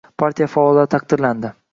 Partiya 0.21 0.47
faollari 0.53 0.91
taqdirlandi 0.93 1.53